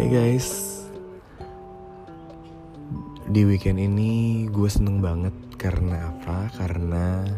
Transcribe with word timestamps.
Hey 0.00 0.08
guys, 0.08 0.80
di 3.28 3.44
weekend 3.44 3.76
ini 3.76 4.48
gue 4.48 4.64
seneng 4.64 5.04
banget 5.04 5.36
karena 5.60 6.08
apa? 6.08 6.48
Karena 6.56 7.28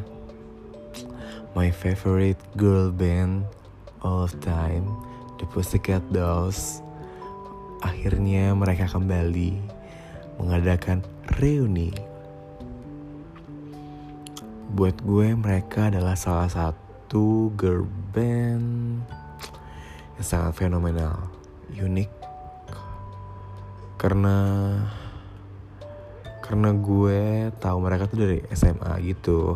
my 1.59 1.75
favorite 1.75 2.39
girl 2.55 2.95
band 2.95 3.51
all 4.07 4.31
time, 4.47 4.87
The 5.43 5.47
Pussycat 5.51 6.07
Dolls, 6.15 6.79
akhirnya 7.83 8.55
mereka 8.55 8.87
kembali 8.87 9.59
mengadakan 10.39 11.03
reuni. 11.43 11.91
Buat 14.71 15.03
gue 15.03 15.35
mereka 15.35 15.91
adalah 15.91 16.15
salah 16.15 16.47
satu 16.47 17.51
girl 17.59 17.91
band 18.15 19.03
yang 20.15 20.23
sangat 20.23 20.63
fenomenal, 20.63 21.27
unik 21.75 22.22
karena 24.03 24.35
karena 26.43 26.75
gue 26.75 27.55
tahu 27.63 27.79
mereka 27.79 28.11
tuh 28.11 28.27
dari 28.27 28.43
SMA 28.51 28.99
gitu. 29.07 29.55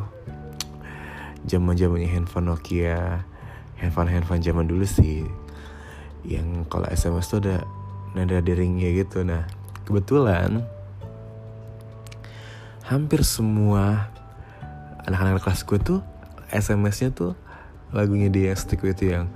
Zaman 1.51 1.75
zamannya 1.75 2.07
handphone 2.07 2.55
Nokia 2.55 3.27
handphone 3.75 4.07
handphone 4.07 4.39
zaman 4.39 4.71
dulu 4.71 4.87
sih 4.87 5.27
yang 6.23 6.63
kalau 6.71 6.87
SMS 6.87 7.27
tuh 7.27 7.43
ada 7.43 7.67
nada 8.15 8.39
deringnya 8.39 8.95
gitu. 8.95 9.27
Nah 9.27 9.51
kebetulan 9.83 10.63
hampir 12.87 13.27
semua 13.27 14.15
anak-anak 15.11 15.43
kelas 15.43 15.67
gue 15.67 15.79
tuh 15.83 16.01
SMS-nya 16.55 17.11
tuh 17.11 17.35
lagunya 17.91 18.31
dia 18.31 18.55
stick 18.55 18.87
with 18.87 19.03
yang 19.03 19.27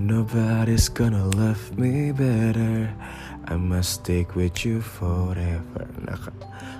Nobody's 0.00 0.88
gonna 0.88 1.28
love 1.36 1.76
me 1.76 2.16
better. 2.16 2.88
I 3.44 3.60
must 3.60 4.00
stick 4.00 4.32
with 4.32 4.64
you 4.64 4.80
forever. 4.80 5.84
Nah 6.00 6.16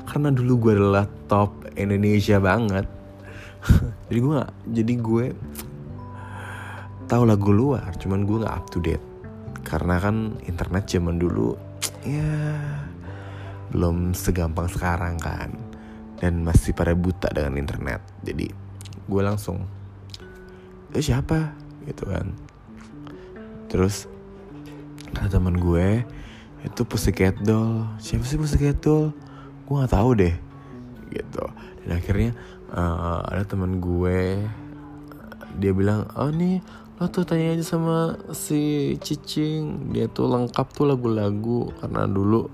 karena 0.08 0.32
dulu 0.32 0.56
gue 0.56 0.72
adalah 0.80 1.04
top 1.28 1.68
Indonesia 1.76 2.40
banget. 2.40 2.88
Jadi 4.08 4.16
gue 4.16 4.32
gak, 4.32 4.52
Jadi 4.64 4.92
gue 4.96 5.26
tahu 7.04 7.22
lagu 7.28 7.52
luar 7.52 7.94
Cuman 8.00 8.24
gue 8.24 8.40
gak 8.40 8.56
up 8.56 8.66
to 8.72 8.80
date. 8.80 9.04
Karena 9.60 10.00
kan 10.00 10.40
internet 10.48 10.88
zaman 10.88 11.20
dulu 11.20 11.52
Ya 12.08 12.56
Belum 13.68 14.16
segampang 14.16 14.72
sekarang 14.72 15.20
kan. 15.20 15.52
Dan 16.16 16.48
masih 16.48 16.72
pada 16.72 16.96
buta 16.96 17.28
dengan 17.28 17.60
internet. 17.60 18.00
Jadi 18.24 18.48
gue 19.04 19.20
langsung 19.20 19.68
Eh 20.96 21.04
siapa? 21.04 21.52
Gitu 21.84 22.08
kan 22.08 22.51
terus 23.72 24.04
kata 25.16 25.40
teman 25.40 25.56
gue 25.56 26.04
itu 26.62 26.80
Pussycat 26.84 27.40
Doll 27.40 27.88
siapa 27.96 28.28
sih 28.28 28.36
Pussycat 28.36 28.78
Doll 28.84 29.16
gue 29.66 29.74
nggak 29.80 29.94
tahu 29.96 30.10
deh 30.12 30.34
gitu. 31.12 31.44
Dan 31.84 31.90
akhirnya 31.98 32.30
uh, 32.72 33.24
ada 33.28 33.44
teman 33.44 33.80
gue 33.80 34.40
dia 35.60 35.72
bilang 35.76 36.08
oh 36.16 36.32
nih 36.32 36.64
lo 36.96 37.10
tuh 37.10 37.26
tanya 37.26 37.58
aja 37.58 37.64
sama 37.66 38.14
si 38.30 38.94
Cicing. 39.02 39.90
Dia 39.90 40.06
tuh 40.06 40.30
lengkap 40.30 40.66
tuh 40.70 40.86
lagu-lagu. 40.86 41.74
Karena 41.82 42.06
dulu 42.06 42.46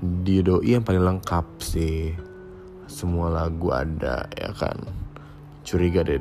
di 0.00 0.40
doi 0.40 0.74
yang 0.74 0.82
paling 0.86 1.04
lengkap 1.04 1.46
sih 1.60 2.16
semua 2.88 3.28
lagu 3.28 3.68
ada 3.68 4.24
ya 4.32 4.48
kan? 4.56 4.80
Curiga 5.62 6.00
deh 6.02 6.16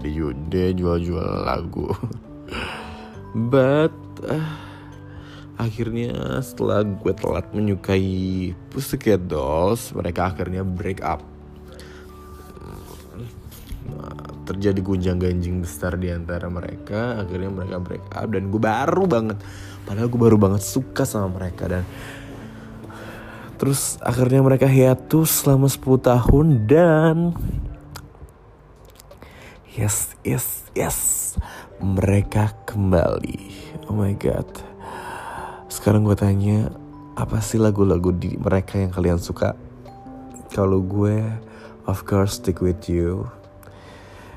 dia 0.51 0.75
jual-jual 0.75 1.47
lagu. 1.47 1.87
But 3.51 4.10
uh, 4.27 4.49
akhirnya 5.61 6.41
setelah 6.41 6.81
gue 6.81 7.13
telat 7.13 7.45
menyukai 7.53 8.51
Pussycat 8.73 9.21
Dolls 9.29 9.93
mereka 9.93 10.33
akhirnya 10.33 10.65
break 10.65 11.05
up. 11.05 11.21
Nah, 13.91 14.41
terjadi 14.45 14.79
gunjang 14.81 15.21
ganjing 15.21 15.61
besar 15.61 15.97
di 15.97 16.09
antara 16.09 16.49
mereka 16.49 17.21
akhirnya 17.21 17.51
mereka 17.53 17.77
break 17.77 18.05
up 18.13 18.27
dan 18.29 18.49
gue 18.49 18.61
baru 18.61 19.03
banget 19.05 19.37
padahal 19.85 20.07
gue 20.09 20.21
baru 20.21 20.37
banget 20.37 20.61
suka 20.65 21.03
sama 21.03 21.29
mereka 21.33 21.69
dan 21.69 21.83
terus 23.61 24.01
akhirnya 24.01 24.41
mereka 24.41 24.65
hiatus 24.65 25.45
selama 25.45 25.69
10 25.69 26.01
tahun 26.01 26.45
dan 26.65 27.17
yes 29.77 30.17
yes 30.25 30.65
yes 30.73 30.97
mereka 31.81 32.53
kembali. 32.69 33.49
Oh 33.89 33.97
my 33.97 34.13
god. 34.13 34.45
Sekarang 35.65 36.05
gue 36.05 36.13
tanya 36.13 36.69
apa 37.17 37.41
sih 37.41 37.57
lagu-lagu 37.57 38.13
di 38.13 38.37
mereka 38.37 38.77
yang 38.77 38.93
kalian 38.93 39.17
suka? 39.17 39.57
Kalau 40.53 40.79
gue 40.85 41.25
of 41.89 42.05
course 42.05 42.37
stick 42.37 42.61
with 42.61 42.85
you. 42.85 43.25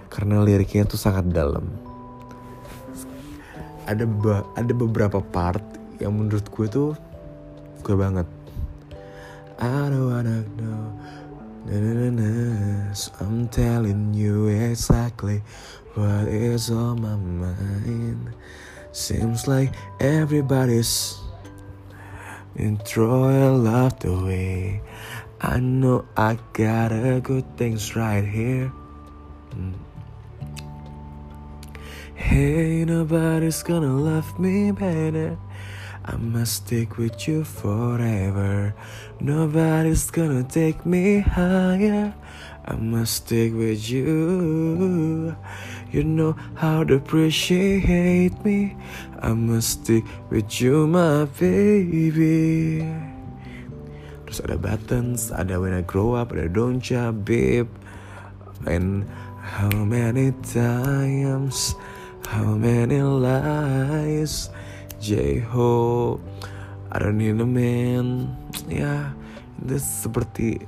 Karena 0.09 0.41
liriknya 0.41 0.88
tuh 0.88 0.97
sangat 0.97 1.28
dalam. 1.31 1.69
Ada 3.84 4.09
ba 4.09 4.41
ada 4.56 4.72
beberapa 4.72 5.21
part 5.21 5.62
yang 6.00 6.16
menurut 6.16 6.49
gue 6.49 6.66
tuh 6.66 6.91
gue 7.84 7.94
banget. 7.94 8.26
I 9.61 9.93
don't 9.93 10.09
wanna 10.11 10.43
know 10.56 10.81
I'm 11.66 13.48
telling 13.48 14.12
you 14.12 14.48
exactly 14.48 15.42
what 15.94 16.28
is 16.28 16.70
on 16.70 17.00
my 17.00 17.16
mind 17.16 18.34
Seems 18.94 19.48
like 19.48 19.75
everybody's 19.98 21.19
been 22.54 22.76
throwing 22.76 23.64
love 23.64 24.04
away. 24.04 24.82
I 25.41 25.58
know 25.58 26.04
I 26.16 26.38
got 26.52 26.92
a 26.92 27.20
good 27.20 27.56
things 27.56 27.96
right 27.96 28.25
here. 28.25 28.70
Mm. 29.50 29.75
Hey, 32.14 32.84
nobody's 32.84 33.64
gonna 33.64 33.96
love 33.96 34.38
me 34.38 34.70
better. 34.70 35.36
I 36.04 36.16
must 36.16 36.69
stick 36.69 37.00
with 37.00 37.26
you 37.26 37.44
forever. 37.44 38.76
Nobody's 39.20 40.12
gonna 40.12 40.44
take 40.44 40.84
me 40.84 41.25
higher. 41.25 42.12
I 42.69 42.76
must 42.76 43.25
stick 43.25 43.56
with 43.56 43.88
you. 43.88 45.34
You 45.91 46.04
know 46.04 46.37
how 46.60 46.84
to 46.84 47.00
appreciate 47.00 48.37
me. 48.44 48.76
I 49.20 49.32
must 49.32 49.81
stick 49.81 50.04
with 50.28 50.60
you, 50.60 50.84
my 50.87 51.25
baby. 51.41 52.84
Terus 54.28 54.44
ada 54.44 54.60
buttons, 54.60 55.32
ada 55.32 55.56
when 55.56 55.72
I 55.72 55.81
grow 55.81 56.12
up, 56.12 56.37
ada 56.37 56.53
don't 56.53 56.84
ya, 56.84 57.16
babe. 57.16 57.72
And 58.69 59.09
how 59.41 59.72
many 59.88 60.37
times, 60.44 61.72
how 62.28 62.53
many 62.56 63.00
lies, 63.00 64.53
J-Ho, 65.04 66.16
I 66.88 66.97
don't 66.97 67.20
need 67.20 67.37
a 67.37 67.44
man. 67.44 68.32
Ya, 68.72 69.12
itu 69.60 69.76
seperti 69.76 70.65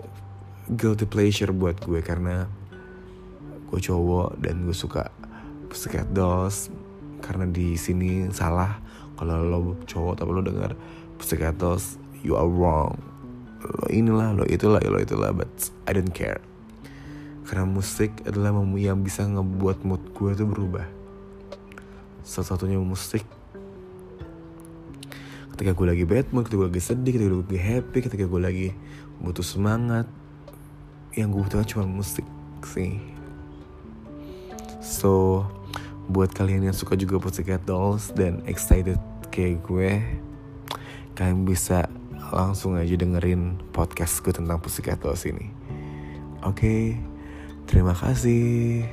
guilty 0.68 1.08
pleasure 1.08 1.56
buat 1.56 1.80
gue 1.80 2.04
karena 2.04 2.44
gue 3.72 3.80
cowok 3.80 4.36
dan 4.36 4.68
gue 4.68 4.76
suka 4.76 5.08
Pussycat 5.72 6.12
Dolls. 6.12 6.68
Karena 7.24 7.48
di 7.48 7.80
sini 7.80 8.28
salah 8.28 8.76
kalau 9.16 9.40
lo 9.40 9.58
cowok 9.88 10.20
tapi 10.20 10.28
lo 10.28 10.44
dengar 10.44 10.76
Pussycat 11.16 11.56
Dolls 11.56 11.96
you 12.20 12.36
are 12.36 12.44
wrong. 12.44 13.00
Lo 13.64 13.88
inilah 13.88 14.36
lo 14.36 14.44
itulah 14.44 14.84
lo 14.84 15.00
itulah 15.00 15.32
but 15.32 15.48
I 15.88 15.96
don't 15.96 16.12
care. 16.12 16.44
Karena 17.48 17.64
musik 17.64 18.12
adalah 18.28 18.52
yang 18.76 19.00
bisa 19.00 19.24
ngebuat 19.24 19.80
mood 19.88 20.12
gue 20.12 20.36
tuh 20.36 20.44
berubah. 20.44 20.84
Satu-satunya 22.20 22.76
musik 22.76 23.24
ketika 25.56 25.72
gue 25.72 25.86
lagi 25.88 26.04
bad 26.04 26.28
mood, 26.36 26.44
ketika 26.44 26.60
gue 26.60 26.68
lagi 26.68 26.84
sedih, 26.84 27.12
ketika 27.16 27.32
gue 27.32 27.40
lagi 27.48 27.62
happy, 27.64 27.98
ketika 28.04 28.24
gue 28.28 28.40
lagi 28.44 28.68
butuh 29.24 29.40
semangat, 29.40 30.04
yang 31.16 31.32
gue 31.32 31.40
butuhkan 31.40 31.64
cuma 31.64 31.88
musik 31.88 32.28
sih. 32.60 33.00
So 34.84 35.42
buat 36.12 36.28
kalian 36.36 36.68
yang 36.68 36.76
suka 36.76 36.92
juga 36.92 37.16
Pussycat 37.16 37.64
Dolls 37.64 38.12
dan 38.12 38.44
excited 38.44 39.00
kayak 39.32 39.64
gue 39.64 40.04
kalian 41.16 41.48
bisa 41.48 41.88
langsung 42.30 42.76
aja 42.76 42.92
dengerin 42.92 43.56
podcast 43.72 44.20
gue 44.20 44.36
tentang 44.36 44.60
Pussycat 44.60 45.00
Dolls 45.00 45.24
ini. 45.24 45.48
Oke 46.44 46.52
okay, 46.52 46.82
terima 47.64 47.96
kasih 47.96 48.84